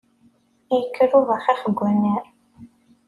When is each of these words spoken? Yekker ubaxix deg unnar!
Yekker 0.75 1.11
ubaxix 1.19 1.59
deg 1.67 1.79
unnar! 1.85 2.25